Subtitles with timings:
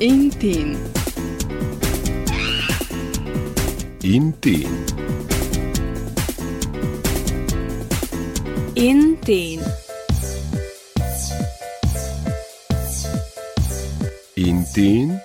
[0.00, 0.78] Intim.
[4.02, 4.68] Intim.
[8.74, 9.60] Intim.
[14.36, 15.20] Intim.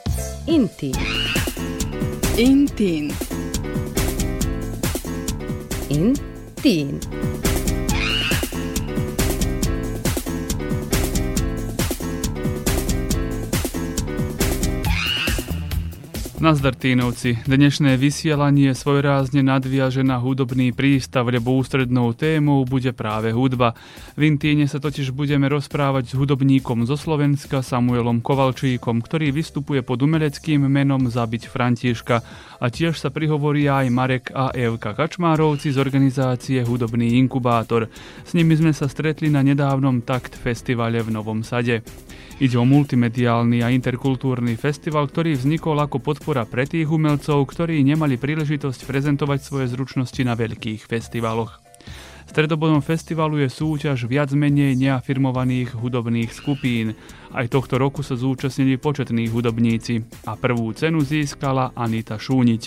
[0.46, 0.96] Intim.
[2.38, 3.35] Intim.
[6.62, 7.45] 丁。
[16.46, 23.74] Nazdar Tínovci, dnešné vysielanie svojrázne nadviaže na hudobný prístav, lebo ústrednou témou bude práve hudba.
[24.14, 30.06] V Intíne sa totiž budeme rozprávať s hudobníkom zo Slovenska Samuelom Kovalčíkom, ktorý vystupuje pod
[30.06, 32.22] umeleckým menom Zabiť Františka
[32.62, 37.90] a tiež sa prihovoria aj Marek a Evka Kačmárovci z organizácie Hudobný inkubátor.
[38.22, 41.82] S nimi sme sa stretli na nedávnom Takt festivale v Novom Sade.
[42.36, 48.20] Ide o multimediálny a interkultúrny festival, ktorý vznikol ako podpora pre tých umelcov, ktorí nemali
[48.20, 51.64] príležitosť prezentovať svoje zručnosti na veľkých festivaloch.
[52.28, 57.00] Stredobodom festivalu je súťaž viac menej neafirmovaných hudobných skupín.
[57.32, 62.64] Aj tohto roku sa zúčastnili početní hudobníci a prvú cenu získala Anita Šúniť.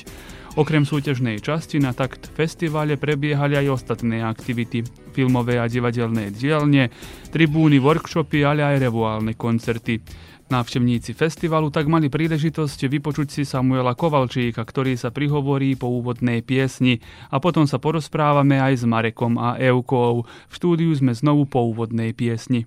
[0.59, 4.83] Okrem súťažnej časti na takt festivale prebiehali aj ostatné aktivity,
[5.15, 6.91] filmové a divadelné dielne,
[7.31, 10.03] tribúny, workshopy, ale aj revuálne koncerty.
[10.51, 16.99] Návštevníci festivalu tak mali príležitosť vypočuť si Samuela Kovalčíka, ktorý sa prihovorí po úvodnej piesni
[17.31, 20.27] a potom sa porozprávame aj s Marekom a Eukou.
[20.27, 22.67] V štúdiu sme znovu po úvodnej piesni.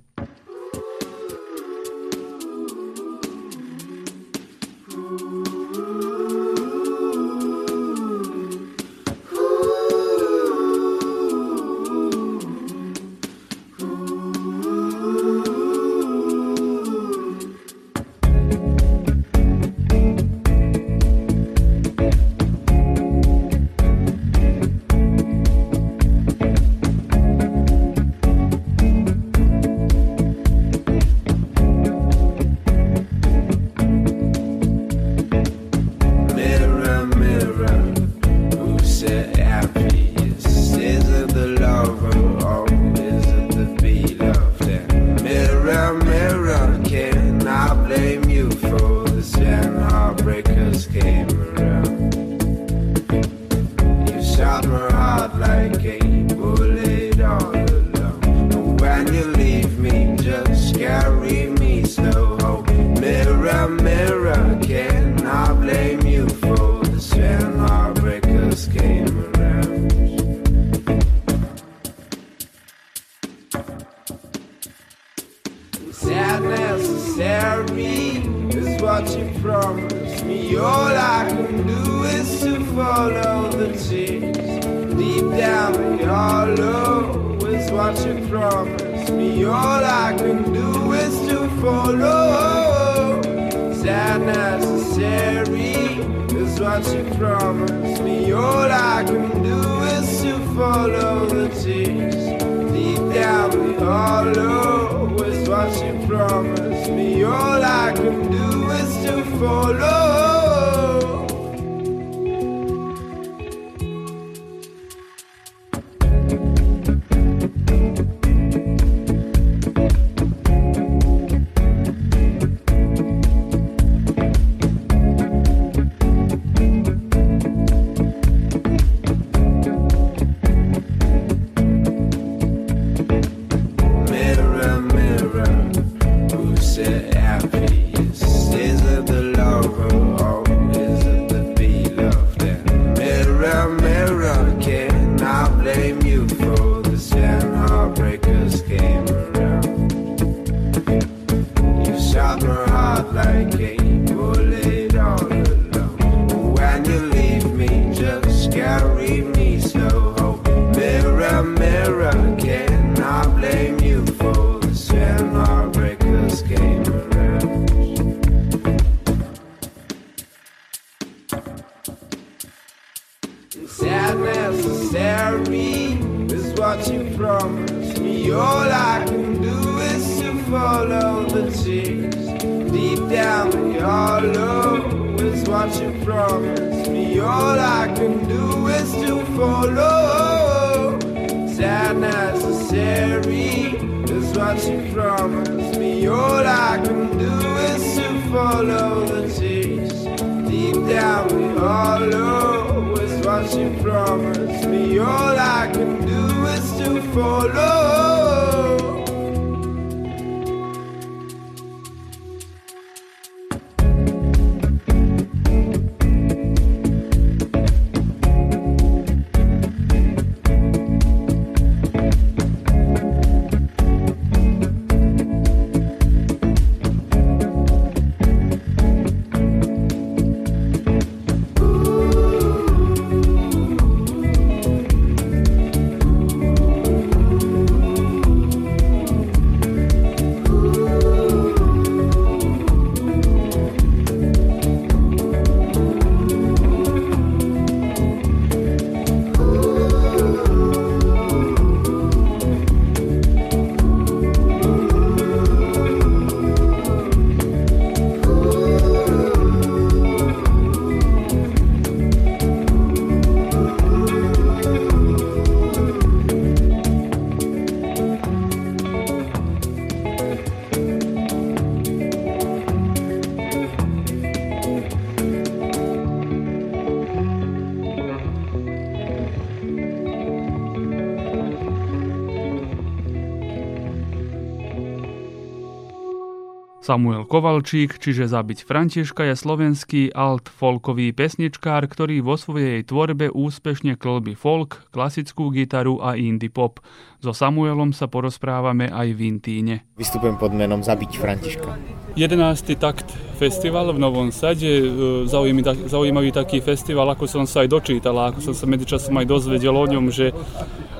[286.91, 294.35] Samuel Kovalčík, čiže Zabiť Františka, je slovenský alt-folkový pesničkár, ktorý vo svojej tvorbe úspešne klbí
[294.35, 296.83] folk, klasickú gitaru a indie pop.
[297.21, 299.75] So Samuelom sa porozprávame aj v Intíne.
[299.93, 301.69] Vystupujem pod menom Zabiť Františka.
[302.17, 302.33] 11.
[302.75, 303.07] takt
[303.37, 304.89] festival v Novom Sade, e,
[305.29, 309.29] zaujímavý, zaujímavý taký festival, ako som sa aj dočítal a ako som sa medzičasom aj
[309.29, 310.33] dozvedel o ňom, že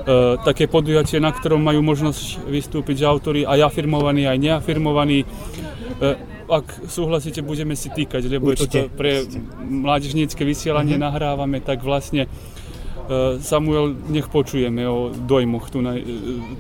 [0.02, 5.22] E, také podujatie, na ktorom majú možnosť vystúpiť autory aj afirmovaní, aj neafirmovaní.
[5.22, 5.26] E,
[6.52, 8.66] ak súhlasíte, budeme si týkať, lebo Určite.
[8.66, 9.24] je toto pre
[9.62, 11.08] mládežnícke vysielanie uh-huh.
[11.08, 12.28] nahrávame, tak vlastne
[13.42, 15.98] Samuel, nech počujeme o dojmoch tu, na,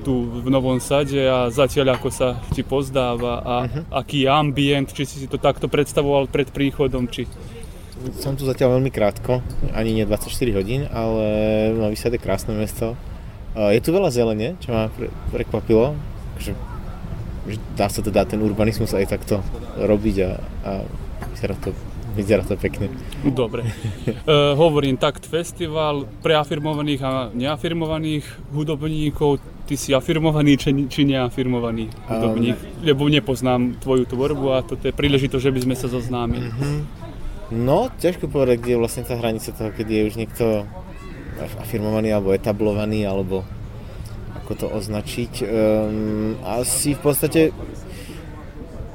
[0.01, 3.83] tu v Novom Sade a zatiaľ ako sa ti pozdáva a uh-huh.
[3.93, 7.29] aký je ambient, či si si to takto predstavoval pred príchodom, či...
[8.17, 9.45] Som tu zatiaľ veľmi krátko,
[9.77, 11.25] ani nie 24 hodín, ale
[11.77, 12.97] Nový Sad je krásne mesto.
[13.53, 15.93] Je tu veľa zelene, čo ma pre, prekvapilo,
[16.41, 16.57] že,
[17.45, 19.45] že dá sa teda ten urbanizmus aj takto
[19.77, 20.31] robiť a,
[20.65, 20.71] a
[21.35, 21.75] vyzerá, to,
[22.15, 22.91] vyzerá to pekne.
[23.23, 23.63] Dobre.
[23.63, 29.39] uh, hovorím Takt Festival pre afirmovaných a neafirmovaných hudobníkov.
[29.65, 32.57] Ty si afirmovaný či, či neafirmovaný hudobník?
[32.59, 36.51] Um, lebo nepoznám tvoju tvorbu a toto je príležitosť, že by sme sa zoznámili.
[36.51, 36.83] Uh-huh.
[37.51, 40.45] No, ťažko povedať, kde je vlastne tá hranica toho, keď je už niekto
[41.59, 43.43] afirmovaný alebo etablovaný, alebo
[44.43, 45.33] ako to označiť.
[45.47, 47.41] Um, asi v podstate,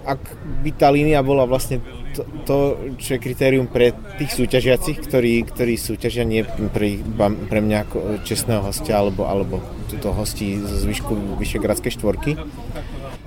[0.04, 0.20] ak
[0.64, 1.80] by tá línia bola vlastne
[2.16, 2.56] to, to,
[2.96, 6.40] čo je kritérium pre tých súťažiacich, ktorí, ktorí súťažia nie
[6.72, 9.60] pre, pre mňa ako čestného hostia alebo, alebo
[9.92, 12.32] túto hostí zo zvyšku Vyšegradskej štvorky,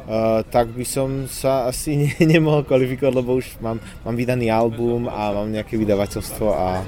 [0.10, 5.06] Uh, tak by som sa asi ne, nemohol kvalifikovať, lebo už mám, mám vydaný album
[5.06, 6.82] a mám nejaké vydavateľstvo a,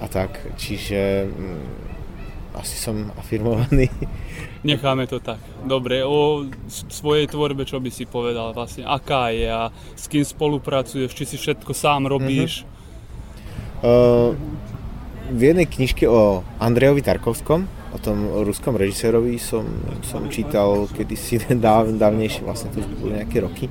[0.00, 0.40] a tak.
[0.56, 1.64] Čiže mm,
[2.56, 3.92] asi som afirmovaný.
[4.62, 5.42] Necháme to tak.
[5.66, 11.10] Dobre, o svojej tvorbe čo by si povedal vlastne, aká je a s kým spolupracuješ,
[11.10, 12.62] či si všetko sám robíš?
[13.82, 14.30] Uh-huh.
[14.30, 14.38] Uh,
[15.34, 19.66] v jednej knižke o Andrejovi Tarkovskom, o tom ruskom režisérovi som,
[20.06, 23.66] som čítal kedysi dáv, dávnejšie, vlastne to už boli nejaké roky,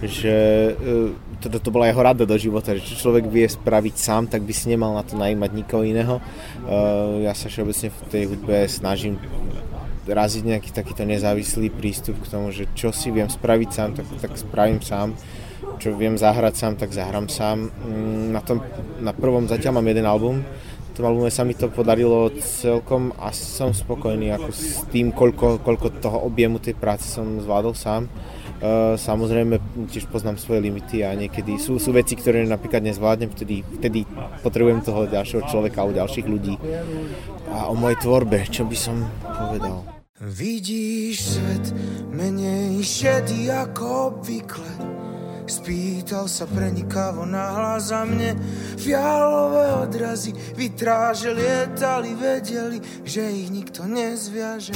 [0.00, 0.32] že
[0.72, 1.12] uh,
[1.44, 4.56] toto to bola jeho rada do života, že čo človek vie spraviť sám, tak by
[4.56, 6.24] si nemal na to najímať nikoho iného.
[6.64, 9.20] Uh, ja sa všeobecne v tej hudbe snažím
[10.06, 14.32] raziť nejaký takýto nezávislý prístup k tomu, že čo si viem spraviť sám, tak, tak
[14.36, 15.16] spravím sám.
[15.80, 17.72] Čo viem zahrať sám, tak zahrám sám.
[17.72, 18.62] Mm, na, tom,
[19.00, 20.44] na prvom zatiaľ mám jeden album,
[20.94, 25.58] v tom albume sa mi to podarilo celkom a som spokojný ako s tým, koľko,
[25.58, 28.06] koľko toho objemu tej práce som zvládol sám.
[28.64, 29.60] Uh, samozrejme
[29.92, 34.08] tiež poznám svoje limity a niekedy sú, sú veci, ktoré napríklad nezvládnem, vtedy, vtedy
[34.40, 36.56] potrebujem toho ďalšieho človeka alebo ďalších ľudí.
[37.52, 39.84] A o mojej tvorbe, čo by som povedal?
[40.24, 41.66] Vidíš svet
[42.08, 44.72] menej šedý ako obvykle
[45.44, 48.32] Spýtal sa prenikavo hlas za mne
[48.80, 54.72] Fialové odrazy vytráže lietali Vedeli, že ich nikto nezviaže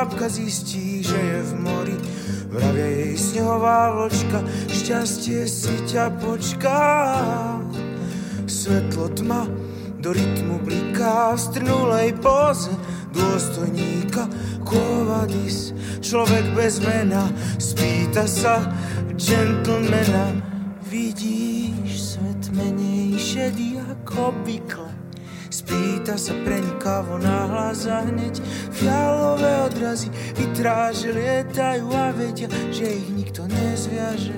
[0.00, 1.96] kvapka zistí, že je v mori.
[2.48, 4.40] Vravia jej snehová vločka,
[4.72, 6.80] šťastie si ťa počká.
[8.48, 9.44] Svetlo tma
[10.00, 12.72] do rytmu bliká v strnulej poze
[13.12, 14.24] dôstojníka
[14.64, 17.28] Kovadis, človek bez mena,
[17.60, 18.56] spýta sa
[19.20, 20.32] gentlemana.
[20.88, 24.89] Vidíš svet menej šedý ako obvykle
[25.70, 28.42] Spýta sa prenikavo náhlas a hneď
[28.74, 34.34] Fialové odrazy vytráže lietajú a vedia, že ich nikto nezviaže.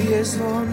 [0.00, 0.68] Bije zvon,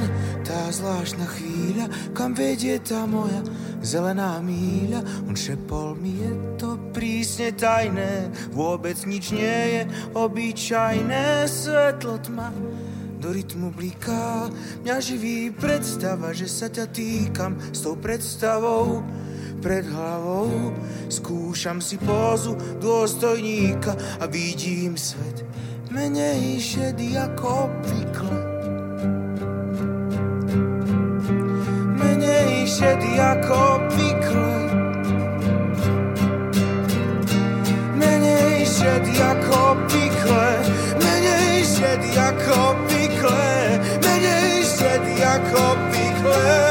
[0.47, 3.43] tá zvláštna chvíľa, kam vedie tá moja
[3.81, 5.27] zelená míľa.
[5.29, 9.81] On šepol mi, je to prísne tajné, vôbec nič nie je
[10.17, 12.49] obyčajné, svetlo tma
[13.17, 14.49] do rytmu bliká.
[14.85, 19.01] Mňa živí predstava, že sa ťa týkam s tou predstavou
[19.57, 20.73] pred hlavou.
[21.09, 25.47] Skúšam si pózu dôstojníka a vidím svet
[25.97, 28.56] menej šedý ako obvykle.
[32.67, 34.51] Šedý ako obvykle.
[37.95, 40.47] Menej šedý ako obvykle.
[40.99, 43.47] Menej šedý ako obvykle.
[44.03, 46.66] Menej šedý ako obvykle.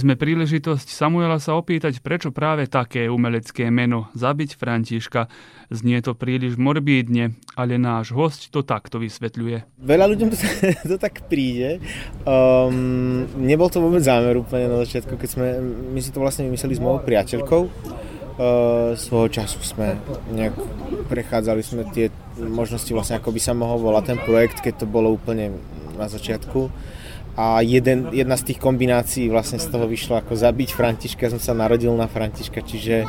[0.00, 5.28] Sme príležitosť Samuela sa opýtať, prečo práve také umelecké meno Zabiť Františka.
[5.68, 9.84] Znie to príliš morbídne, ale náš host to takto vysvetľuje.
[9.84, 10.36] Veľa ľuďom to,
[10.90, 11.84] to tak príde.
[12.24, 15.46] Um, nebol to vôbec zámer úplne na začiatku, keď sme,
[15.92, 17.62] my si to vlastne vymysleli s mojou priateľkou.
[18.40, 20.00] Uh, svojho času sme
[20.32, 20.56] nejak
[21.12, 22.08] prechádzali sme tie
[22.40, 25.52] možnosti vlastne, ako by sa mohol volať ten projekt, keď to bolo úplne
[26.00, 26.72] na začiatku
[27.38, 31.54] a jeden, jedna z tých kombinácií vlastne z toho vyšlo ako zabiť Františka, som sa
[31.54, 33.06] narodil na Františka, čiže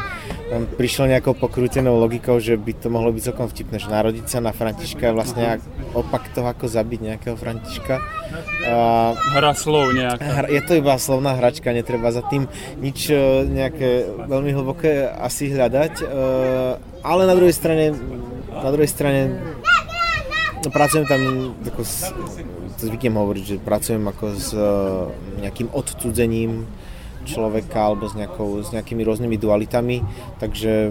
[0.53, 4.39] tam prišlo nejakou pokrútenou logikou, že by to mohlo byť celkom vtipné, že narodiť sa
[4.43, 5.43] na Františka je vlastne
[5.97, 7.97] opak toho, ako zabiť nejakého Františka.
[8.69, 10.47] A, Hra slov nejaká.
[10.55, 12.45] je to iba slovná hračka, netreba za tým
[12.77, 16.05] nič e, nejaké veľmi hlboké asi hľadať, e,
[17.01, 17.97] ale na druhej strane,
[18.53, 19.21] na druhej strane
[20.61, 21.21] no, pracujem tam
[21.81, 22.13] s,
[22.81, 24.61] to zvyknem hovoriť, že pracujem ako s e,
[25.45, 26.65] nejakým odcudzením
[27.21, 30.01] človeka alebo s, nejakou, s nejakými rôznymi dualitami,
[30.41, 30.89] takže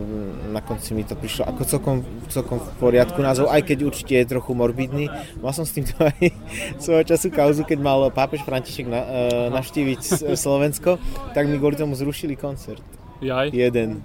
[0.55, 1.97] na konci mi to prišlo ako celkom,
[2.31, 5.11] celkom v poriadku názov, aj keď určite je trochu morbidný.
[5.43, 6.31] Mal som s týmto aj
[6.79, 9.19] svojho času kauzu, keď mal pápež František na, e,
[9.51, 10.01] navštíviť
[10.39, 11.03] Slovensko,
[11.35, 12.83] tak mi kvôli tomu zrušili koncert.
[13.21, 13.53] Jaj.
[13.53, 14.01] Jeden.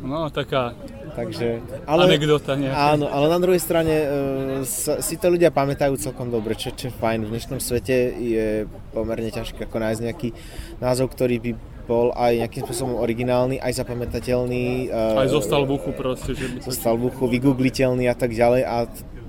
[0.00, 0.72] No, taká
[1.16, 2.92] Takže, anekdota nejaká.
[2.92, 4.06] Áno, ale na druhej strane e,
[5.00, 7.24] si to ľudia pamätajú celkom dobre, čo, je fajn.
[7.24, 10.28] V dnešnom svete je pomerne ťažké ako nájsť nejaký
[10.76, 11.50] názov, ktorý by
[11.88, 14.92] bol aj nejakým spôsobom originálny, aj zapamätateľný.
[14.92, 18.62] e, Aj zostal v uchu proste, že by zostal v uchu, vygoogliteľný a tak ďalej
[18.68, 18.76] a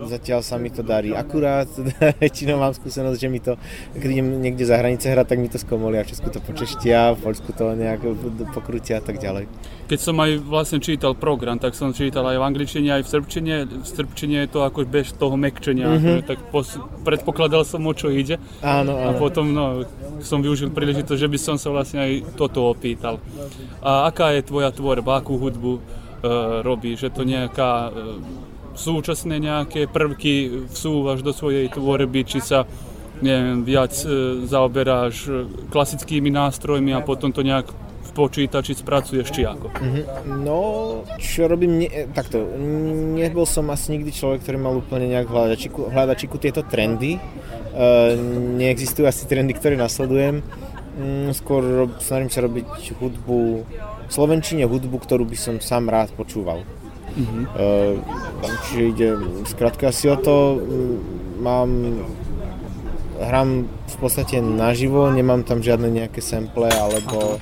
[0.05, 1.15] zatiaľ sa mi to darí.
[1.17, 1.65] Akurát
[2.23, 3.57] väčšinou mám skúsenosť, že mi to,
[3.97, 6.05] keď idem niekde za hranice hrať, tak mi to skomolia.
[6.05, 8.05] V Česku to počeštia, v Poľsku to nejak
[8.53, 9.49] pokrútia a tak ďalej.
[9.87, 13.53] Keď som aj vlastne čítal program, tak som čítal aj v angličtine, aj v srbčine.
[13.65, 16.17] V srbčine je to ako bez toho mekčenia, mm-hmm.
[16.27, 16.75] tak pos-
[17.07, 18.35] predpokladal som, o čo ide.
[18.59, 19.19] Áno, A áno.
[19.19, 19.87] potom no,
[20.19, 23.23] som využil príležitosť, že by som sa vlastne aj toto opýtal.
[23.79, 25.81] A aká je tvoja tvorba, akú hudbu e,
[26.67, 27.07] robíš?
[27.07, 27.91] Je to nejaká e,
[28.77, 32.69] súčasné nejaké prvky vsúvaš do svojej tvorby, či sa
[33.21, 35.31] neviem, viac e, zaoberáš e,
[35.73, 39.73] klasickými nástrojmi a potom to nejak v počítači spracuješ či ako?
[40.25, 40.61] No,
[41.17, 42.45] čo robím, ne, takto,
[43.17, 47.21] nebol som asi nikdy človek, ktorý mal úplne nejak hľadačiku, hľadačiku tieto trendy.
[47.77, 48.17] Uh,
[48.57, 50.41] neexistujú asi trendy, ktoré nasledujem.
[50.97, 53.39] Mm, skôr rob, snažím sa robiť hudbu,
[54.07, 56.65] v Slovenčine hudbu, ktorú by som sám rád počúval.
[57.17, 57.49] Uh-huh.
[57.57, 59.09] Uh, čiže ide
[59.49, 60.97] skrátka asi o to, mm,
[61.41, 61.69] mám
[63.17, 67.41] hrám v podstate naživo, nemám tam žiadne nejaké sample alebo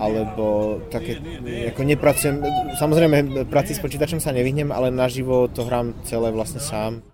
[0.00, 1.20] alebo také,
[1.68, 2.40] ako nepracujem,
[2.80, 7.04] samozrejme práci s počítačom sa nevyhnem, ale naživo to hrám celé vlastne sám.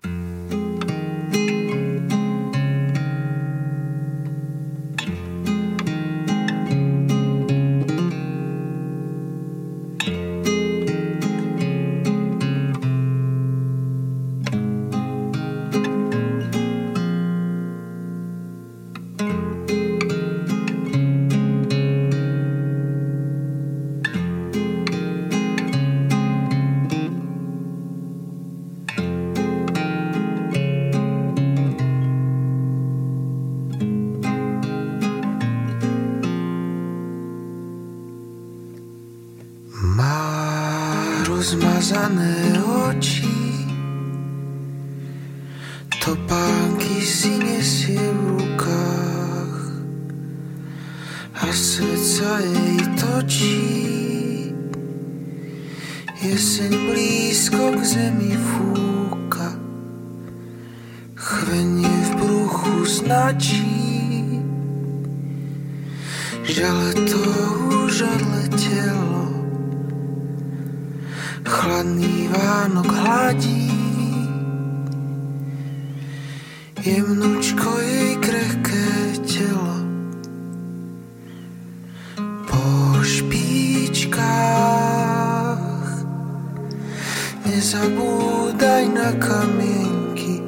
[87.56, 90.44] Nezabúdaj na kamienky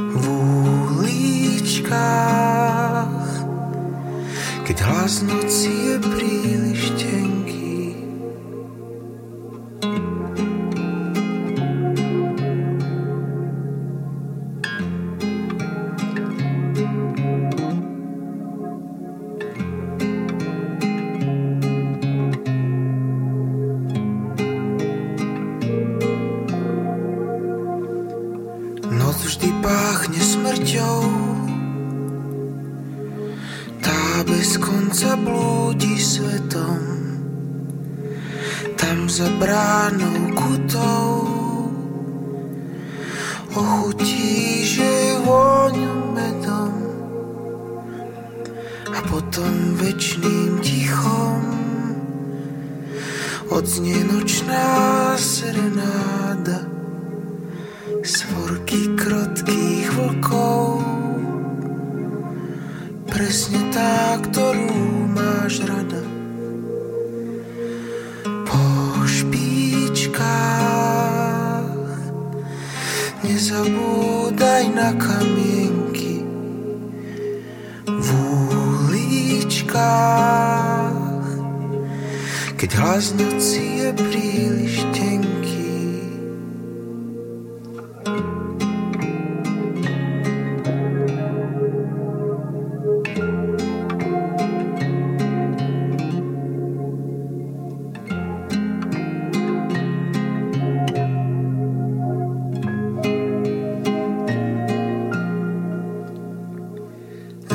[0.00, 0.24] V
[0.96, 1.84] uličkách
[4.64, 6.55] Keď hlas noci je príliš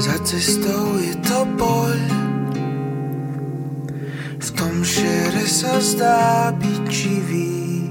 [0.01, 1.93] Za cestou je to poľ
[4.41, 7.85] V tom šere sa zdá byť živý.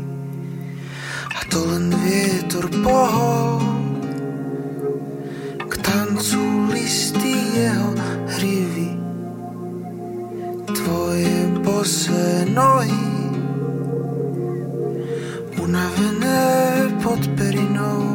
[1.31, 3.62] A to len vietor pohol.
[5.70, 7.94] K tancu listy jeho
[8.35, 8.90] hrivy.
[10.66, 13.07] Tvoje bosé nohy.
[15.62, 16.42] Unavené
[16.99, 18.10] pod perinou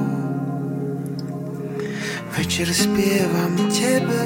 [2.56, 4.24] Večer spievam tebe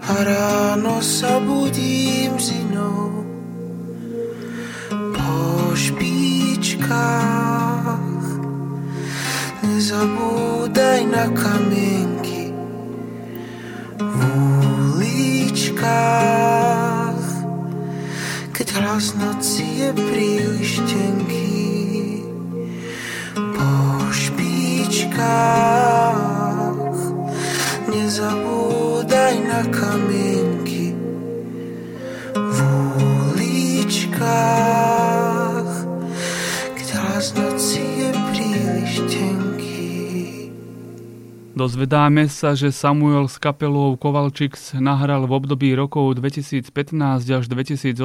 [0.00, 3.28] a ráno sa budím s inou
[4.88, 5.36] po
[5.76, 6.80] špičkách.
[9.68, 12.56] Nezabúdaj na kamienky
[14.00, 14.16] v
[14.96, 15.92] uličkách,
[18.48, 22.24] keď hlas noci je príliš tenký
[23.36, 23.68] po
[24.08, 25.81] špičkách.
[41.62, 46.74] Dozvedáme sa, že Samuel s kapelou Kovalčiks nahral v období rokov 2015
[47.22, 48.02] až 2018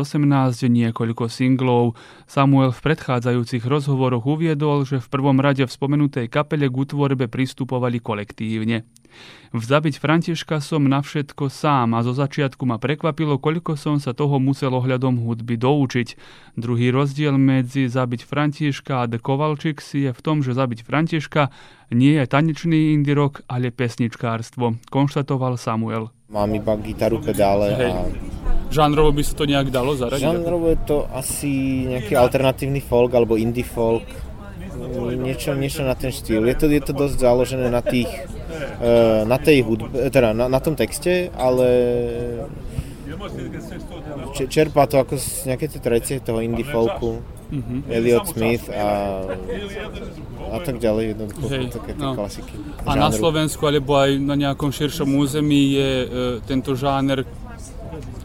[0.69, 1.97] niekoľko singlov.
[2.29, 7.97] Samuel v predchádzajúcich rozhovoroch uviedol, že v prvom rade v spomenutej kapele k útvorbe pristupovali
[7.97, 8.85] kolektívne.
[9.55, 14.11] V Zabiť Františka som na všetko sám a zo začiatku ma prekvapilo, koľko som sa
[14.11, 16.19] toho musel ohľadom hudby doučiť.
[16.59, 21.49] Druhý rozdiel medzi Zabiť Františka a The Kovalčiks je v tom, že Zabiť Františka
[21.95, 26.11] nie je tanečný indie rock, ale pesničkárstvo, konštatoval Samuel.
[26.27, 28.03] Mám iba gitaru, pedále a
[28.67, 30.27] Žánrovo by sa to nejak dalo zaradiť?
[30.27, 34.03] žánrovo je to asi nejaký alternatívny folk alebo indie folk.
[35.17, 36.43] Niečo, niečo na ten štýl.
[36.45, 38.11] Je to, je to dosť založené na tých,
[39.23, 41.67] na tej hudbe, teda na, na tom texte, ale
[44.33, 47.87] če- čerpá to ako z nejaké tie tradície toho indie folku, Mhm.
[47.87, 49.23] Elliot Smith a,
[50.51, 52.11] a tak ďalej, jednoducho Hej, také no.
[52.11, 52.51] klasiky.
[52.83, 53.15] A na žánru.
[53.17, 56.07] Slovensku alebo aj na nejakom širšom území je e,
[56.43, 57.23] tento žáner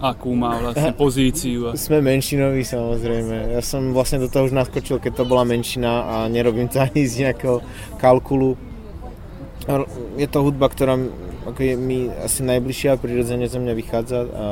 [0.02, 1.70] akú má vlastne pozíciu.
[1.72, 3.54] Sme menšinoví samozrejme.
[3.54, 7.06] Ja som vlastne do toho už naskočil, keď to bola menšina a nerobím to ani
[7.06, 7.62] z nejakého
[7.96, 8.58] kalkulu.
[10.18, 10.98] Je to hudba, ktorá
[11.46, 14.46] ako je mi asi najbližšia a prirodzene zo mňa vychádza a,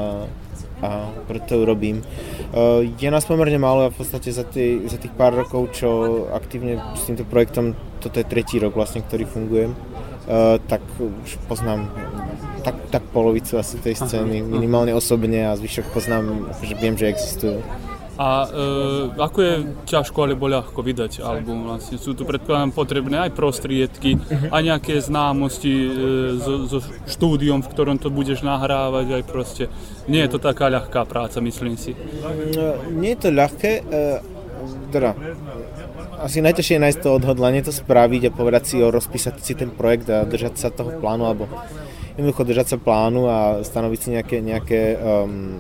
[0.82, 0.88] a
[1.30, 2.02] preto ju robím.
[2.50, 5.88] Uh, Je nás pomerne málo a v podstate za, tie, za tých pár rokov, čo
[6.34, 11.86] aktívne s týmto projektom, toto je tretí rok vlastne, ktorý fungujem, uh, tak už poznám
[12.66, 17.62] tak, tak polovicu asi tej scény, minimálne osobne a zvyšok poznám, že viem, že existujú.
[18.20, 18.48] A e,
[19.16, 19.54] ako je
[19.88, 21.72] ťažko alebo ľahko vydať album?
[21.72, 24.20] Vlastne sú tu predpokladám potrebné aj prostriedky,
[24.52, 25.88] aj nejaké známosti e,
[26.36, 29.64] so, so štúdiom, v ktorom to budeš nahrávať, aj proste.
[30.04, 31.96] Nie je to taká ľahká práca, myslím si.
[32.52, 34.00] No, Nie je to ľahké, e,
[34.92, 35.16] teda
[36.20, 39.72] asi najťažšie je nájsť to odhodlanie to spraviť a povedať si o rozpísať si ten
[39.72, 41.48] projekt a držať sa toho plánu alebo
[42.20, 45.56] jednoducho držať sa plánu a stanoviť si nejaké, nejaké, um,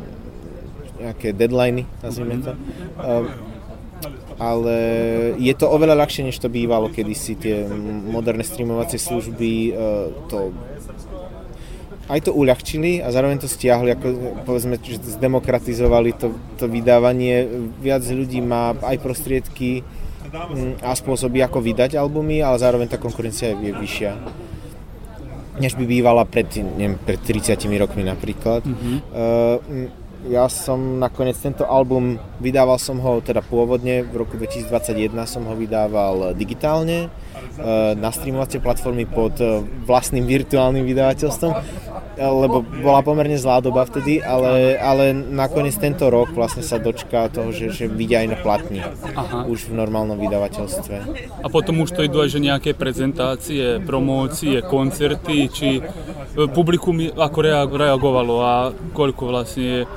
[1.00, 2.52] nejaké deadliny, nazvime to.
[3.00, 3.28] Um,
[4.40, 4.76] ale
[5.36, 7.36] je to oveľa ľahšie, než to bývalo kedysi.
[7.36, 7.68] Tie
[8.08, 10.56] moderné streamovacie služby uh, to
[12.10, 14.06] aj to uľahčili a zároveň to stiahli, ako
[14.42, 17.46] povedzme, že zdemokratizovali to, to vydávanie.
[17.78, 19.86] Viac ľudí má aj prostriedky
[20.26, 24.12] mm, a spôsoby, ako vydať albumy, ale zároveň tá konkurencia je, je vyššia
[25.60, 28.64] než by bývala pred, neviem, pred 30 rokmi napríklad.
[28.64, 28.96] Mm-hmm.
[29.12, 29.92] Uh,
[30.28, 35.54] ja som nakoniec tento album, vydával som ho teda pôvodne, v roku 2021 som ho
[35.56, 41.52] vydával digitálne uh, na streamovacie platformy pod uh, vlastným virtuálnym vydavateľstvom,
[42.20, 47.48] lebo bola pomerne zlá doba vtedy, ale, ale nakoniec tento rok vlastne sa dočká toho,
[47.48, 49.48] že, že vidia aj na platni, Aha.
[49.48, 50.96] už v normálnom vydavateľstve.
[51.40, 55.80] A potom už to idú aj že nejaké prezentácie, promócie, koncerty, či
[56.52, 58.54] publikum ako reag- reagovalo a
[58.92, 59.88] koľko vlastne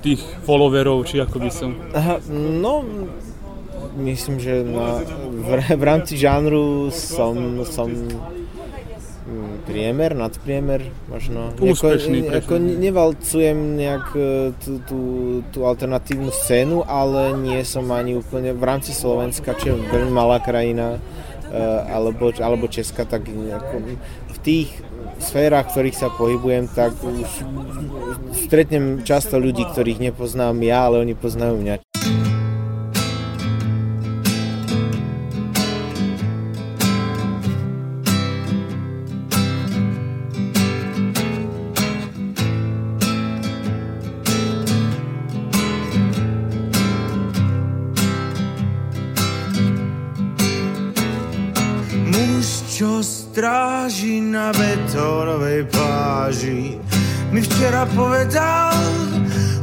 [0.00, 1.70] tých followerov, či ako by som...
[1.94, 2.86] Aha, no,
[3.98, 11.52] myslím, že na, v, v rámci žánru som, som mm, priemer, nadpriemer, možno.
[11.58, 14.06] Úspešný, Ako, ako nevalcujem nejak
[14.62, 15.00] tú, tú,
[15.50, 20.38] tú alternatívnu scénu, ale nie som ani úplne v rámci Slovenska, čo je veľmi malá
[20.38, 20.96] krajina,
[21.50, 23.98] e, alebo, alebo Česka, tak nejako,
[24.30, 24.70] v tých
[25.20, 27.26] sférach, ktorých sa pohybujem, tak už
[28.32, 31.74] stretnem často ľudí, ktorých nepoznám ja, ale oni poznajú mňa.
[56.28, 56.76] Pláži,
[57.32, 58.76] mi včera povedal,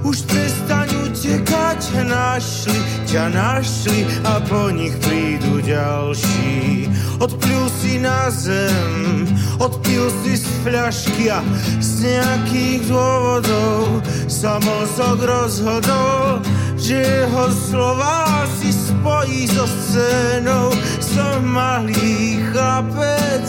[0.01, 6.89] už prestaň utekať, našli ťa našli a po nich prídu ďalší.
[7.21, 9.29] Odplil si na zem,
[9.61, 11.45] odpil si z fľašky a
[11.77, 16.41] z nejakých dôvodov sa mozog rozhodol,
[16.81, 20.73] že jeho slova si spojí so scénou.
[20.97, 23.45] Som malý chlapec,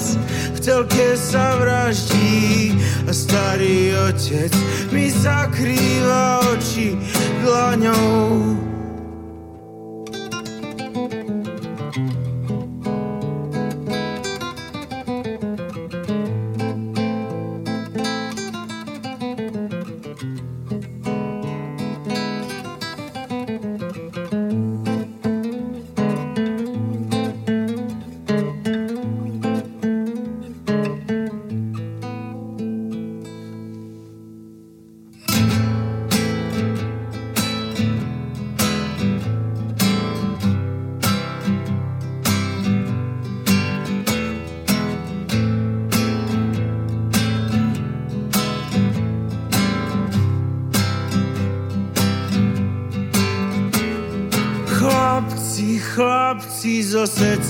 [0.67, 2.75] telke sa vraždí
[3.07, 4.51] a starý otec
[4.91, 6.99] mi zakrýva oči
[7.47, 8.76] dlaňou.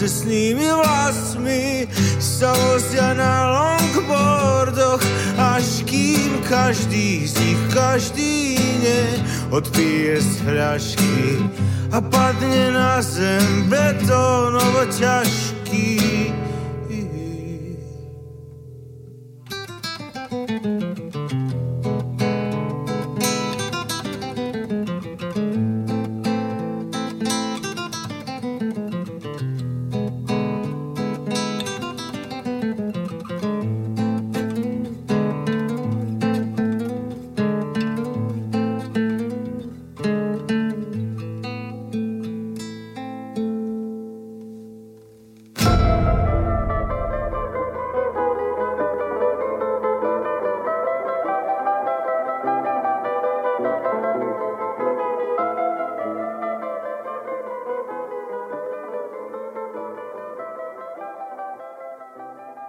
[0.07, 1.87] So secesnými vlasmi
[2.23, 5.03] sa vozia na longboardoch
[5.35, 8.55] Až kým každý z nich, každý
[8.87, 11.43] neodpije z hľašky
[11.91, 15.46] A padne na zem betónovo ťažký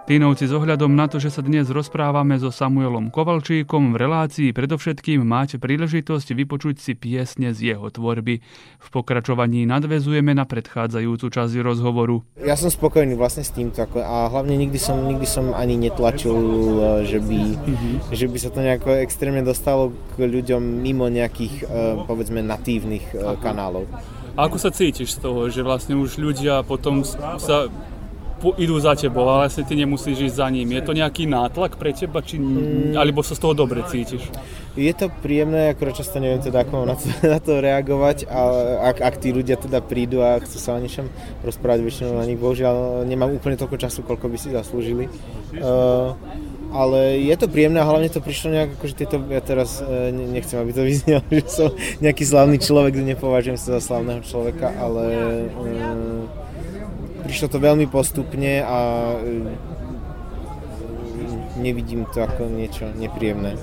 [0.08, 5.20] Tínovci s ohľadom na to, že sa dnes rozprávame so Samuelom Kovalčíkom, v relácii predovšetkým
[5.20, 8.40] máte príležitosť vypočuť si piesne z jeho tvorby.
[8.80, 12.24] V pokračovaní nadvezujeme na predchádzajúcu časť rozhovoru.
[12.40, 16.40] Ja som spokojný vlastne s týmto ako, a hlavne nikdy som, nikdy som ani netlačil,
[16.40, 17.94] e, že by, mm-hmm.
[18.08, 23.28] že by sa to nejako extrémne dostalo k ľuďom mimo nejakých, e, povedzme, natívnych e,
[23.28, 23.36] Aha.
[23.44, 23.84] kanálov.
[24.40, 27.04] A ako sa cítiš z toho, že vlastne už ľudia potom
[27.36, 27.68] sa
[28.56, 30.70] idú za tebou, ale vlastne ty nemusíš ísť za ním.
[30.70, 32.94] Je to nejaký nátlak pre teba, či, mm.
[32.94, 34.30] alebo sa z toho dobre cítiš?
[34.78, 38.96] Je to príjemné, akorát často neviem teda ako na to, na to reagovať, ale ak,
[39.02, 41.10] ak tí ľudia teda prídu a chcú sa o niečom
[41.42, 45.10] rozprávať, väčšinou na nich bohužiaľ nemám úplne toľko času, koľko by si zaslúžili.
[45.58, 46.14] Uh,
[46.70, 50.62] ale je to príjemné a hlavne to prišlo nejak, akože tieto, ja teraz uh, nechcem,
[50.62, 55.04] aby to vyznelo, že som nejaký slavný človek, nepovažujem sa za slavného človeka, ale
[55.58, 56.47] uh,
[57.22, 58.78] prišlo to veľmi postupne a
[59.18, 59.50] e,
[61.58, 63.58] nevidím to ako niečo nepríjemné.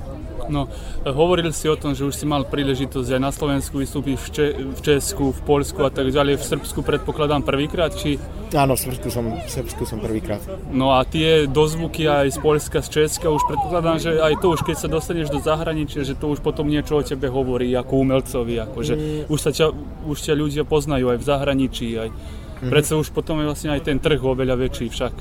[0.46, 0.70] No,
[1.06, 4.56] hovoril si o tom, že už si mal príležitosť aj na Slovensku vystúpiť v, Če-
[4.78, 6.38] v Česku, v Polsku a tak ďalej.
[6.38, 8.22] V Srbsku predpokladám prvýkrát, či...
[8.54, 10.42] Áno, v Srbsku som, v Srbsku som prvýkrát.
[10.70, 14.62] No a tie dozvuky aj z Polska, z Česka, už predpokladám, že aj to už
[14.62, 18.62] keď sa dostaneš do zahraničia, že to už potom niečo o tebe hovorí ako umelcovi,
[18.70, 19.34] akože mm.
[19.34, 19.74] už, sa ťa,
[20.06, 22.10] už ťa ľudia poznajú aj v zahraničí, aj
[22.66, 22.74] Mm-hmm.
[22.74, 25.14] Predsa už potom je vlastne aj ten trh oveľa väčší však.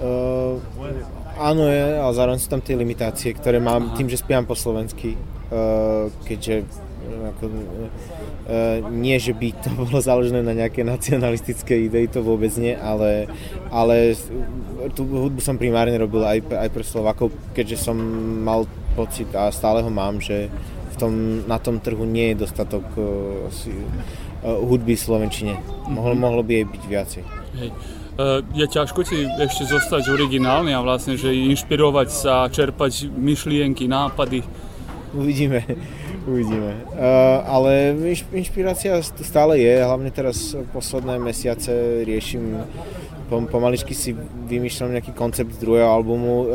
[0.00, 0.56] Uh,
[1.36, 3.96] áno je, ale zároveň sú tam tie limitácie, ktoré mám Aha.
[4.00, 5.12] tým, že spievam po slovensky,
[5.52, 6.64] uh, keďže
[7.06, 12.72] ako, uh, nie, že by to bolo založené na nejaké nacionalistické idei, to vôbec nie,
[12.72, 13.28] ale,
[13.68, 14.16] ale
[14.96, 17.96] tú hudbu som primárne robil aj, aj pre Slovákov, keďže som
[18.40, 18.64] mal
[18.96, 20.48] pocit a stále ho mám, že
[20.92, 21.12] v tom,
[21.44, 23.52] na tom trhu nie je dostatok uh,
[24.42, 25.54] hudby v Slovenčine.
[25.86, 26.20] Mohlo, mm-hmm.
[26.20, 27.22] mohlo by jej byť viacej.
[27.56, 27.70] Hej.
[28.16, 34.40] Eh, je ťažko ti ešte zostať originálny a vlastne, že inšpirovať sa, čerpať myšlienky, nápady?
[35.12, 35.60] Uvidíme,
[36.30, 36.80] uvidíme.
[36.96, 37.92] Uh, ale
[38.32, 41.68] inšpirácia stále je, hlavne teraz posledné mesiace
[42.08, 42.56] riešim,
[43.28, 44.16] pomaličky si
[44.48, 46.36] vymýšľam nejaký koncept druhého albumu.
[46.40, 46.48] Um,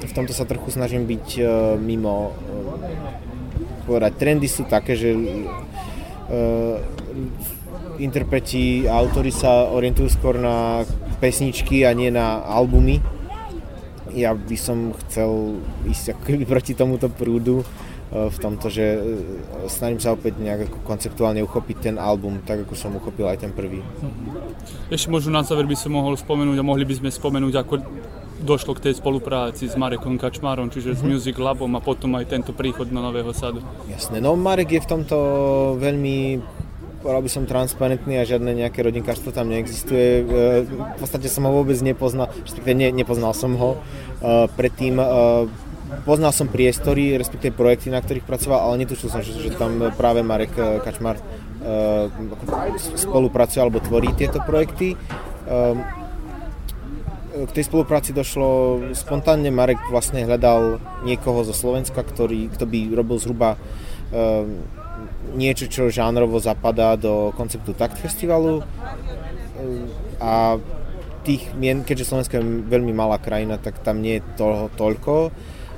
[0.00, 1.26] v tomto sa trochu snažím byť
[1.84, 2.32] mimo.
[3.84, 5.12] Povedať, trendy sú také, že
[7.98, 10.84] interpreti a autory sa orientujú skôr na
[11.22, 13.00] pesničky a nie na albumy.
[14.16, 19.02] Ja by som chcel ísť ako proti tomuto prúdu uh, v tomto, že uh,
[19.68, 23.52] snažím sa opäť nejak ako konceptuálne uchopiť ten album, tak ako som uchopil aj ten
[23.52, 23.84] prvý.
[24.88, 27.74] Ešte možno na záver by som mohol spomenúť a mohli by sme spomenúť, ako
[28.42, 31.00] došlo k tej spolupráci s Marekom Kačmárom, čiže mm-hmm.
[31.00, 31.10] s mhm.
[31.12, 33.64] Music Labom a potom aj tento príchod na Nového sadu.
[33.88, 35.16] Jasné, no Marek je v tomto
[35.80, 36.16] veľmi
[37.06, 40.26] povedal by som transparentný a žiadne nejaké rodinkárstvo tam neexistuje.
[40.26, 44.98] E, v podstate som ho vôbec nepoznal, respektíve ne, nepoznal som ho e, predtým.
[44.98, 45.06] E,
[46.02, 50.26] poznal som priestory, respektíve projekty, na ktorých pracoval, ale netušil som, že, že tam práve
[50.26, 50.50] Marek
[50.82, 51.14] Kačmar
[52.98, 54.98] spolupracuje alebo tvorí tieto projekty
[57.44, 59.52] k tej spolupráci došlo spontánne.
[59.52, 64.48] Marek vlastne hľadal niekoho zo Slovenska, ktorý, kto by robil zhruba uh,
[65.36, 68.64] niečo, čo žánrovo zapadá do konceptu Takt festivalu.
[68.64, 69.84] Uh,
[70.16, 70.56] a
[71.28, 75.28] tých mien, keďže Slovensko je veľmi malá krajina, tak tam nie je toho toľko.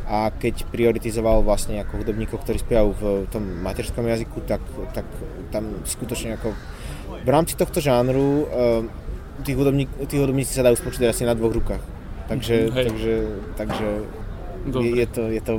[0.08, 4.62] A keď prioritizoval vlastne ako hudobníkov, ktorí spievajú v tom materskom jazyku, tak,
[4.96, 5.04] tak
[5.52, 6.54] tam skutočne ako
[7.18, 9.07] v rámci tohto žánru uh,
[9.44, 11.82] tí, hudobník, tí hudobníci sa dajú spočítať asi na dvoch rukách.
[12.28, 12.84] Takže, Hej.
[12.86, 13.14] takže,
[13.56, 13.86] takže
[14.68, 15.52] je, je, to, je to...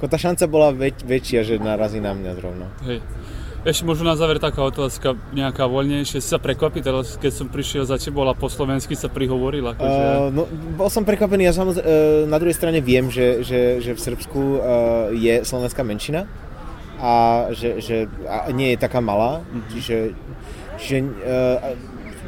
[0.00, 2.66] Ako tá šanca bola väč, väčšia, že narazí na mňa zrovna.
[2.86, 3.02] Hej.
[3.66, 6.22] Ešte možno na záver taká otázka, nejaká voľnejšia.
[6.22, 9.66] Si sa prekvapí teraz, keď som prišiel za tebou a po slovensky sa prihovoril?
[9.74, 10.02] Akože...
[10.06, 10.46] Uh, no,
[10.78, 14.38] bol som prekvapený, ja samozrejme, uh, na druhej strane viem, že, že, že v Srbsku
[14.38, 14.60] uh,
[15.10, 16.30] je slovenská menšina
[17.02, 19.68] a že, že a nie je taká malá, mm-hmm.
[19.74, 19.96] čiže,
[20.78, 21.74] čiže uh,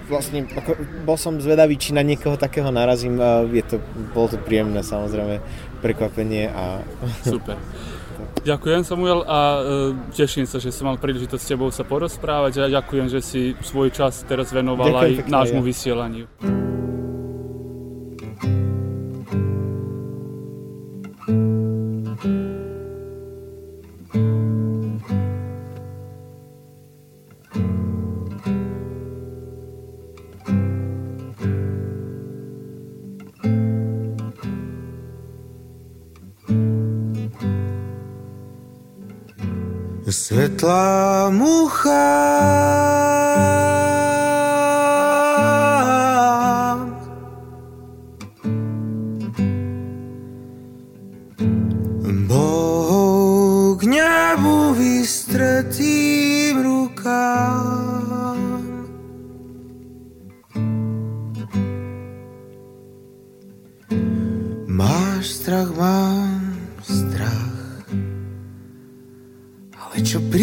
[0.08, 3.76] vlastne ako, bol som zvedavý, či na niekoho takého narazím a je to,
[4.16, 5.38] bolo to príjemné samozrejme
[5.84, 6.82] prekvapenie a...
[7.22, 7.54] Super.
[8.42, 9.60] Ďakujem Samuel a e,
[10.16, 13.94] teším sa, že som mal príležitosť s tebou sa porozprávať a ďakujem, že si svoj
[13.94, 15.66] čas teraz venoval ďakujem aj nášmu ja.
[15.66, 16.26] vysielaniu.
[16.40, 16.87] Svetlá
[40.58, 42.87] mucha Boh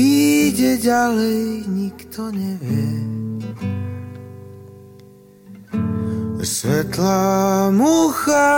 [0.05, 2.93] príde ďalej, nikto nevie.
[6.45, 8.53] Svetlá mucha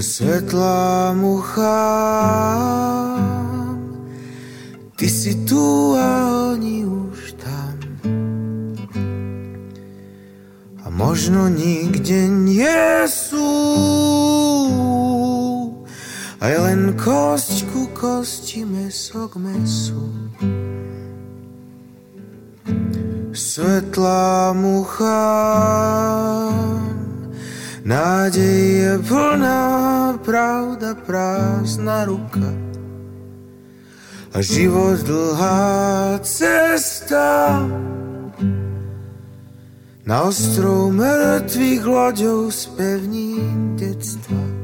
[0.00, 1.84] Svetlá mucha
[4.96, 6.35] Ty si tu a
[11.16, 13.48] možno nikde nie sú.
[16.36, 20.12] Aj len kosť ku kosti, meso k mesu.
[23.32, 25.32] Svetlá mucha,
[27.80, 32.52] nádej je plná, pravda prázdna ruka.
[34.36, 37.64] A život dlhá cesta,
[40.06, 44.55] na ostrov mŕtvych loďov z pevnín detstva.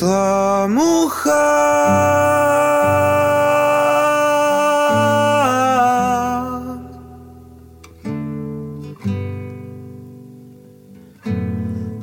[0.00, 1.46] Прилетла муха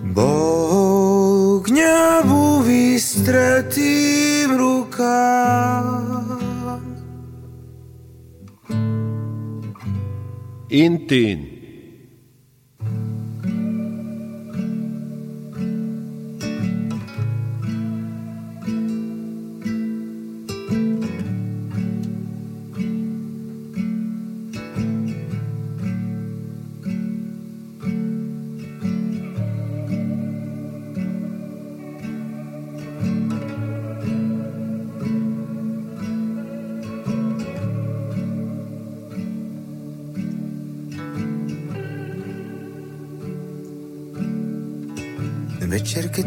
[0.04, 3.78] Бог не бувістрятим
[4.58, 6.08] рукам
[10.72, 11.57] Intin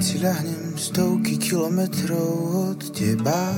[0.00, 2.32] keď si ľahnem stovky kilometrov
[2.72, 3.52] od teba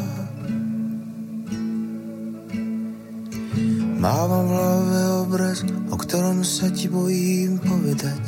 [4.03, 8.19] Mávam v hlave obraz, o ktorom sa ti bojím povedať.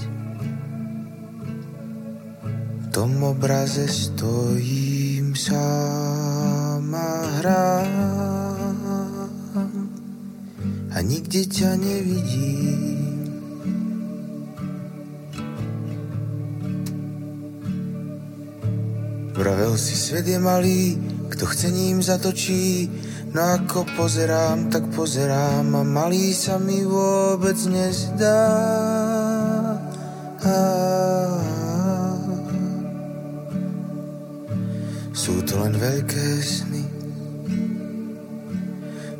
[2.54, 7.10] V tom obraze stojím sám a
[7.42, 8.78] hrám
[10.94, 12.93] A nikde ťa nevidím
[19.74, 20.94] Vravel si, svet je malý,
[21.34, 22.86] kto chce ním zatočí,
[23.34, 28.38] no ako pozerám, tak pozerám a malý sa mi vôbec nezdá.
[35.10, 36.84] Sú to len veľké sny,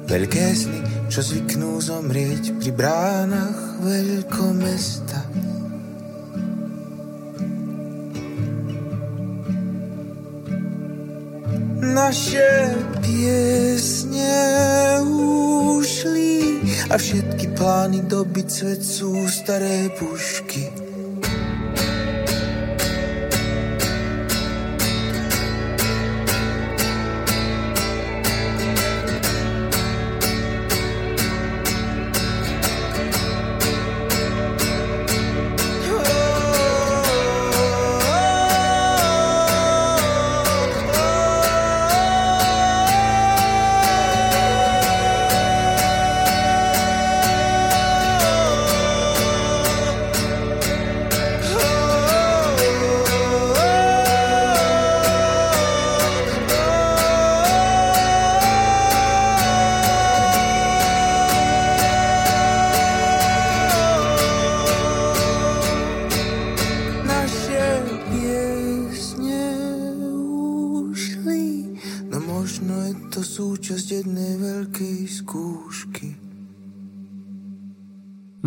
[0.06, 5.03] veľké sny, čo zvyknú zomrieť pri bránach veľkomesta.
[18.54, 20.33] Svet sú staré pušky.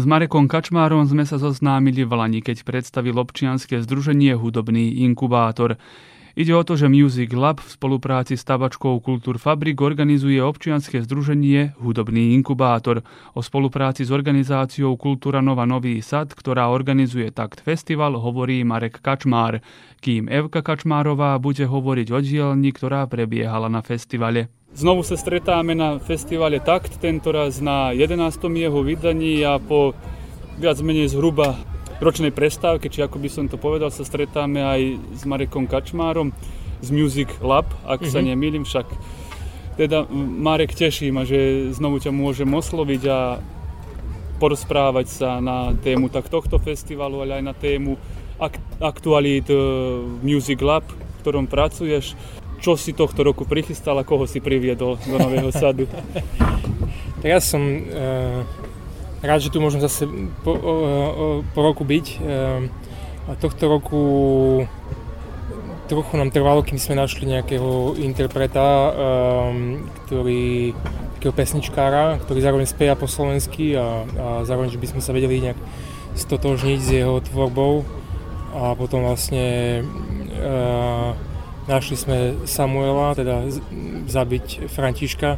[0.07, 5.75] Marekom Kačmárom sme sa zoznámili v Lani, keď predstavil občianske združenie Hudobný inkubátor.
[6.31, 11.75] Ide o to, že Music Lab v spolupráci s tabačkou Kultúr Fabrik organizuje občianske združenie
[11.83, 13.03] Hudobný inkubátor.
[13.35, 19.59] O spolupráci s organizáciou Kultúra Nova Nový Sad, ktorá organizuje Takt Festival, hovorí Marek Kačmár,
[19.99, 24.47] kým Evka Kačmárová bude hovoriť o dielni, ktorá prebiehala na festivale.
[24.77, 28.13] Znovu sa stretáme na festivale Takt, tentoraz na 11.
[28.45, 29.97] jeho vydaní a po
[30.61, 31.57] viac menej zhruba
[31.97, 34.81] ročnej prestávke, či ako by som to povedal, sa stretáme aj
[35.17, 36.29] s Marekom Kačmárom
[36.85, 38.13] z Music Lab, ak mm-hmm.
[38.13, 38.85] sa nemýlim, však
[39.81, 43.41] teda Marek teší ma, že znovu ťa môžem osloviť a
[44.37, 47.97] porozprávať sa na tému tak tohto festivalu, ale aj na tému
[48.37, 52.13] ak- aktualít uh, Music Lab, v ktorom pracuješ.
[52.57, 55.85] Čo si tohto roku prichystal a koho si priviedol do Nového sadu?
[57.17, 58.45] Tak ja som uh,
[59.25, 60.05] rád, že tu môžem zase
[60.45, 62.05] po, uh, po roku byť.
[62.21, 62.69] Uh,
[63.27, 64.01] a tohto roku
[65.87, 70.77] trochu nám trvalo, kým sme našli nejakého interpreta, um, ktorý,
[71.17, 75.41] takého pesničkára, ktorý zároveň speja po slovensky a, a zároveň, že by sme sa vedeli
[75.41, 75.59] nejak
[76.13, 77.87] stotožniť s jeho tvorbou.
[78.53, 79.81] A potom vlastne
[80.37, 81.17] uh,
[81.67, 83.47] našli sme Samuela, teda
[84.07, 85.37] zabiť Františka,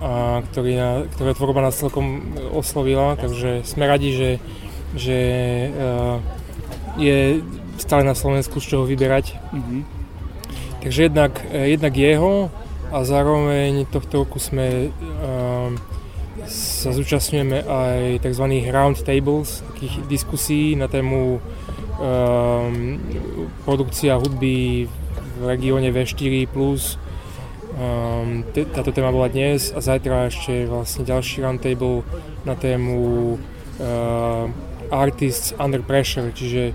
[0.00, 4.30] a ktorý na, ktorá tvorba nás celkom oslovila, takže sme radi, že,
[4.96, 5.20] že
[5.68, 6.16] uh,
[6.96, 7.44] je
[7.76, 9.36] stále na Slovensku z čoho vyberať.
[9.52, 9.80] Mm-hmm.
[10.80, 12.48] Takže jednak, jednak jeho
[12.88, 15.68] a zároveň tohto roku sme uh,
[16.48, 18.44] sa zúčastňujeme aj tzv.
[18.72, 21.44] round tables, takých diskusí na tému
[22.00, 22.96] um,
[23.68, 24.88] produkcia hudby
[25.40, 26.50] v regióne V4+.
[27.70, 28.42] Um,
[28.74, 32.02] táto téma bola dnes a zajtra ešte vlastne ďalší roundtable
[32.42, 32.98] na tému
[33.38, 34.44] uh,
[34.90, 36.74] Artists Under Pressure, čiže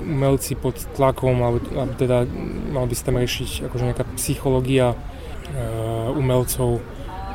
[0.00, 2.24] umelci pod tlakom, alebo, alebo teda
[2.72, 6.82] mal by sa tam riešiť akože nejaká psychológia uh, umelcov,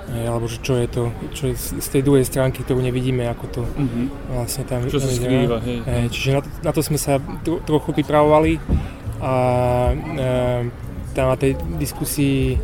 [0.03, 3.61] alebo že čo je to, čo je z tej druhej stránky, ktorú nevidíme, ako to
[3.63, 4.05] mm-hmm.
[4.35, 5.79] vlastne tam Čo sa skrýva, hej.
[5.87, 6.05] hej.
[6.11, 8.59] Čiže na to, na to sme sa tro, trochu pripravovali
[9.23, 9.33] a
[9.95, 10.27] e,
[11.15, 12.57] tam na tej diskusii e,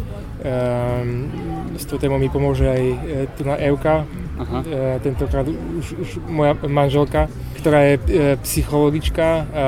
[1.80, 2.98] s tou témou mi pomôže aj e,
[3.40, 4.04] tu na Euka,
[4.40, 4.64] Aha.
[5.04, 7.28] Tentokrát už, už moja manželka,
[7.60, 7.96] ktorá je
[8.40, 9.66] psychologička a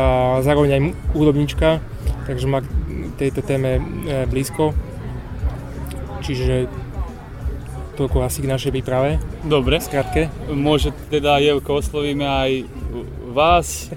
[0.48, 0.82] zároveň aj
[1.12, 1.84] hudobnička,
[2.24, 2.72] takže má k
[3.20, 3.84] tejto téme
[4.32, 4.72] blízko.
[6.24, 6.72] Čiže
[8.00, 9.20] toľko asi k našej príprave.
[9.44, 9.84] Dobre.
[9.84, 10.32] Skratke.
[10.48, 12.52] Môže teda, Jevko, oslovíme aj
[13.36, 13.92] vás.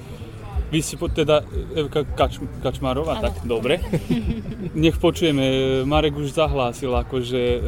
[0.75, 1.47] Vy si po, teda
[1.79, 3.79] Evka Kač, Kačmárová, tak dobre.
[4.75, 5.47] Nech počujeme,
[5.87, 7.59] Marek už zahlásil akože e,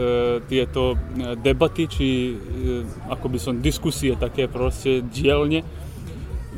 [0.50, 0.98] tieto
[1.38, 5.62] debaty, či e, ako by som, diskusie také proste dielne.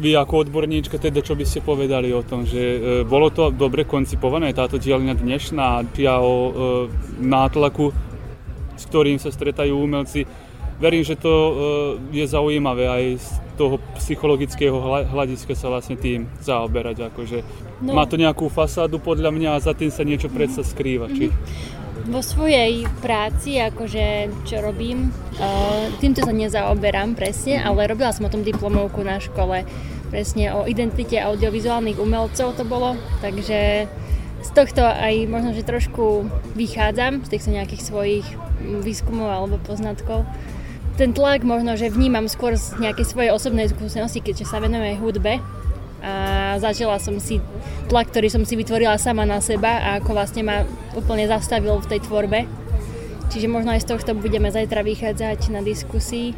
[0.01, 3.85] Vy ako odborníčka, teda čo by ste povedali o tom, že e, bolo to dobre
[3.85, 6.53] koncipované, táto dielňa dnešná, či o e,
[7.29, 7.93] nátlaku,
[8.73, 10.25] s ktorým sa stretajú umelci.
[10.81, 11.53] Verím, že to e,
[12.17, 13.05] je zaujímavé aj
[13.59, 14.79] toho psychologického
[15.11, 17.11] hľadiska sa vlastne tým zaoberať.
[17.11, 17.43] Akože
[17.83, 17.99] no.
[17.99, 21.11] Má to nejakú fasádu podľa mňa a za tým sa niečo predsa skrýva.
[21.11, 21.35] Či?
[22.07, 28.33] Vo svojej práci, akože čo robím, uh, týmto sa nezaoberám presne, ale robila som o
[28.33, 29.67] tom diplomovku na škole
[30.09, 33.85] presne o identite audiovizuálnych umelcov to bolo, takže
[34.39, 36.25] z tohto aj možno, že trošku
[36.57, 38.27] vychádzam z týchto nejakých svojich
[38.83, 40.25] výskumov alebo poznatkov
[40.99, 44.99] ten tlak možno, že vnímam skôr z nejakej svojej osobnej skúsenosti, keďže sa venujem aj
[44.99, 45.39] hudbe.
[46.03, 47.39] A zažila som si
[47.87, 50.67] tlak, ktorý som si vytvorila sama na seba a ako vlastne ma
[50.99, 52.51] úplne zastavil v tej tvorbe.
[53.31, 56.35] Čiže možno aj z tohto budeme zajtra vychádzať na diskusii.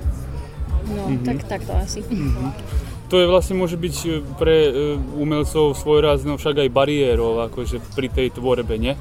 [0.92, 1.24] No, mm-hmm.
[1.24, 2.00] tak, tak to asi.
[2.04, 2.48] Mm-hmm.
[3.10, 4.08] To je vlastne môže byť e,
[4.38, 4.72] pre e,
[5.18, 8.94] umelcov svojrázno však aj bariérov akože pri tej tvorbe, nie?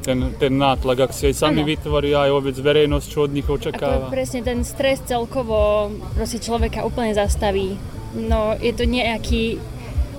[0.00, 1.68] Ten, ten nátlak, ak si aj sami ano.
[1.68, 4.08] vytvoria aj vôbec verejnosť, čo od nich očakáva.
[4.08, 7.76] Ako presne ten stres celkovo proste človeka úplne zastaví.
[8.16, 9.60] No je to nejaký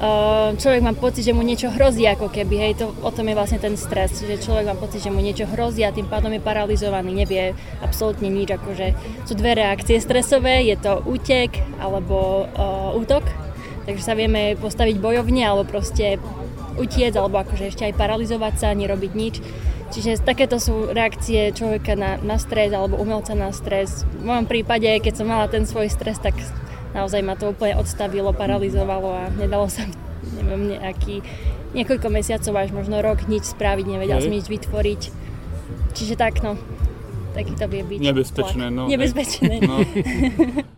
[0.01, 3.37] Ehm, človek má pocit, že mu niečo hrozí ako keby, hej, to, o tom je
[3.37, 6.41] vlastne ten stres, že človek má pocit, že mu niečo hrozí a tým pádom je
[6.41, 7.53] paralizovaný, nevie
[7.85, 8.97] absolútne nič, akože
[9.29, 13.21] sú dve reakcie stresové, je to útek alebo uh, útok,
[13.85, 16.17] takže sa vieme postaviť bojovne alebo proste
[16.79, 19.35] utiec alebo akože ešte aj paralizovať sa, nerobiť nič.
[19.91, 24.07] Čiže takéto sú reakcie človeka na, na stres alebo umelca na stres.
[24.07, 26.35] V mojom prípade, keď som mala ten svoj stres, tak
[26.95, 29.83] naozaj ma to úplne odstavilo, paralizovalo a nedalo sa,
[30.39, 31.19] neviem, nejaký,
[31.75, 35.01] niekoľko mesiacov až možno rok nič spraviť, nevedel som nič vytvoriť.
[35.91, 36.55] Čiže tak, no,
[37.35, 37.99] taký to vie byť.
[37.99, 38.87] Nebezpečné, no.
[38.91, 39.59] Nebezpečné.
[39.59, 39.83] No.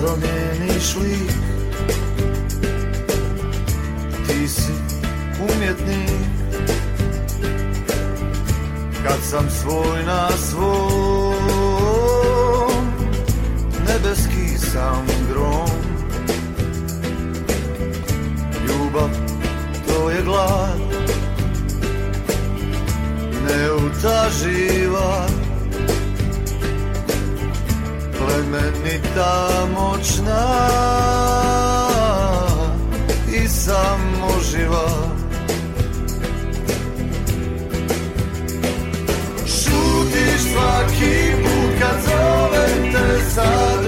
[0.00, 1.32] promijeniš lik.
[4.26, 4.72] Ti si
[5.40, 6.10] umjetnik.
[9.04, 11.34] Kad sam svoj na svom
[13.88, 15.70] Nebeski sam grom.
[18.68, 19.10] Ljubav
[19.88, 20.80] to je glad
[23.48, 25.39] Neutaživa
[28.30, 30.46] plemenita moćna
[33.32, 34.90] i samoživa
[39.46, 43.79] Šutiš svaki put kad zovem te sa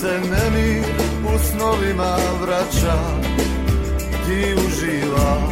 [0.00, 0.84] se nemir
[1.34, 2.96] u snovima vraća.
[4.26, 5.49] Ti uživaš,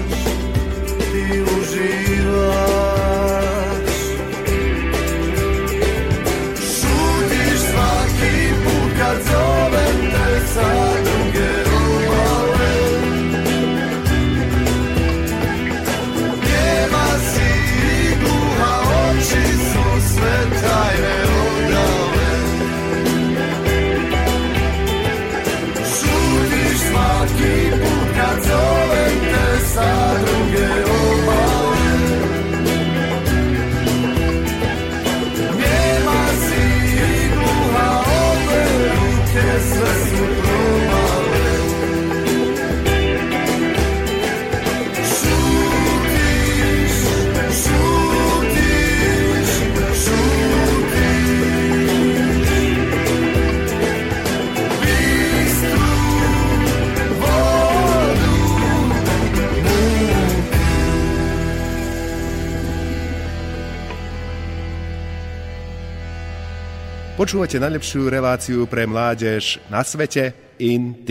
[67.28, 70.32] Počúvate najlepšiu reláciu pre mládež na svete
[70.64, 71.04] In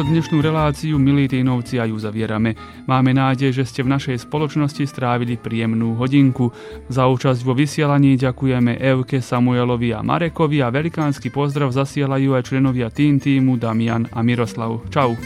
[0.00, 2.56] Týmto dnešnú reláciu, milí tínovci, aj uzavierame.
[2.88, 6.56] Máme nádej, že ste v našej spoločnosti strávili príjemnú hodinku.
[6.88, 12.88] Za účasť vo vysielaní ďakujeme Evke, Samuelovi a Marekovi a velikánsky pozdrav zasielajú aj členovia
[12.88, 14.80] tým týmu Damian a Miroslav.
[14.88, 15.20] Čau.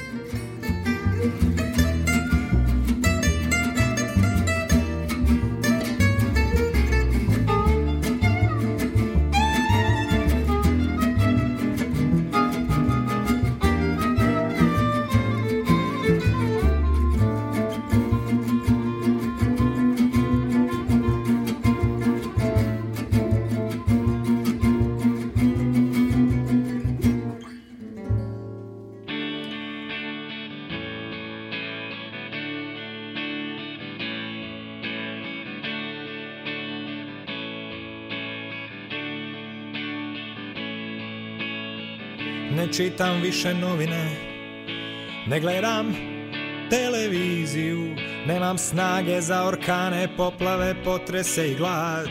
[42.77, 44.11] Čitam više novine,
[45.27, 45.95] ne gledam
[46.71, 47.97] televiziju,
[48.27, 52.09] nemam snage za orkane, poplave, potrese i glad.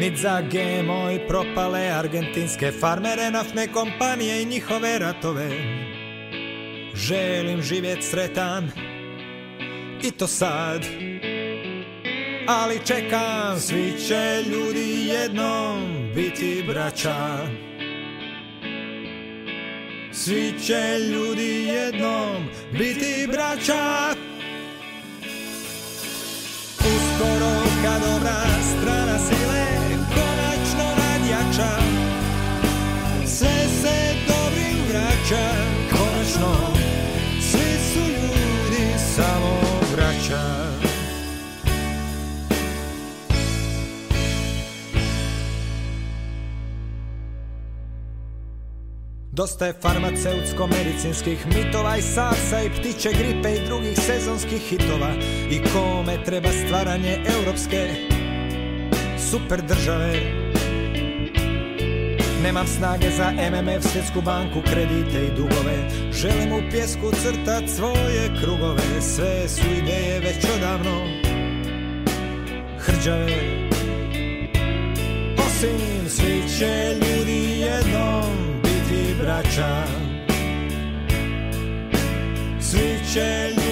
[0.00, 5.50] Nit za GMO i propale argentinske farmere, naftne kompanije i njihove ratove.
[6.94, 8.70] Želim živjet sretan
[10.02, 10.86] i to sad.
[12.48, 15.80] Ali čekam, svi će ljudi jednom
[16.14, 17.38] biti braća.
[20.24, 24.14] Svi će ljudi jednom biti braća.
[26.78, 29.66] Uskoro kad dobra strana sile
[30.14, 31.76] konačno nadjača
[33.26, 35.54] Sve se dobrim vraća
[35.90, 36.74] konačno
[37.40, 39.60] Svi su ljudi samo
[39.96, 40.83] vraća
[49.34, 55.12] Dosta je farmaceutsko-medicinskih mitova i sarsa i ptiće gripe i drugih sezonskih hitova.
[55.50, 57.94] I kome treba stvaranje europske
[59.30, 60.12] super države
[62.42, 65.90] Nemam snage za MMF, svjetsku banku, kredite i dugove.
[66.12, 69.00] Želim u pjesku crtat svoje krugove.
[69.00, 71.06] Sve su ideje već odavno
[72.78, 73.68] hrđave.
[75.46, 78.13] Osim svi će ljudi jednom
[79.34, 79.84] vraća
[82.60, 83.63] Svi će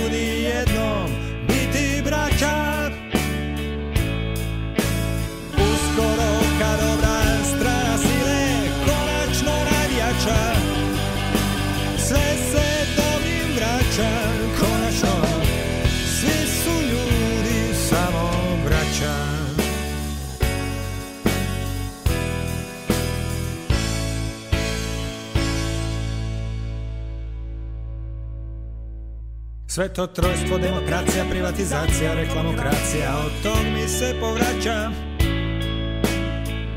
[29.74, 34.90] Sve to trojstvo, demokracija, privatizacija, reklamokracija, od tog mi se povraća.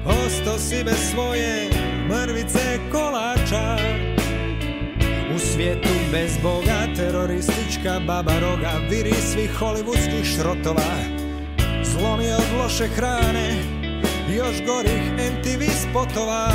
[0.06, 1.70] Osto si bez svoje
[2.10, 3.78] mrvice kolača.
[5.36, 10.96] U svijetu bez Boga, teroristička baba roga, viri svih hollywoodskih šrotova.
[11.84, 13.50] Zlomi od loše hrane,
[14.38, 16.50] još gorih MTV spotova.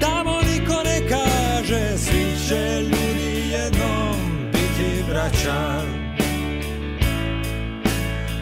[0.00, 4.03] Tamo niko ne kaže, svi će ljudi jednom
[5.14, 5.82] vraća.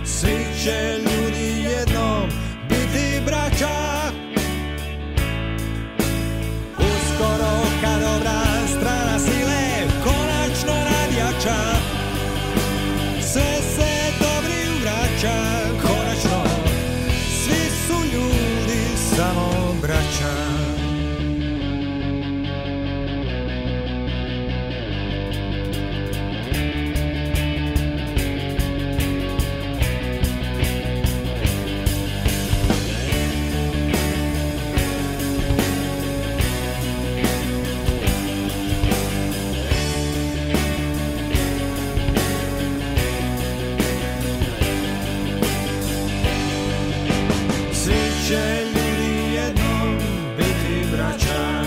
[0.04, 1.11] Svi će
[48.32, 49.98] će ljudi jednom
[50.36, 51.64] biti braća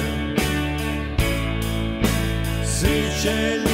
[2.66, 3.65] Svi će